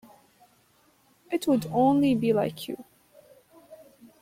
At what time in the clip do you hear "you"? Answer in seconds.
2.67-2.85